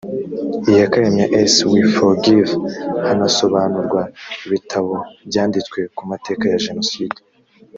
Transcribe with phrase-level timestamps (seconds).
[0.69, 2.49] iyakaremye as we forgive
[3.07, 4.01] hanasobanurwa
[4.45, 4.93] ibitabo
[5.29, 7.19] byanditswe ku mateka ya jenoside